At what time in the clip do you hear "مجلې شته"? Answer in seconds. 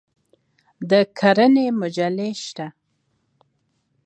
1.79-2.67